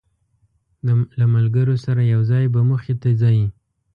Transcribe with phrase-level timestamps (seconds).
[1.19, 3.39] له ملګرو سره یو ځای به موخې ته ځی.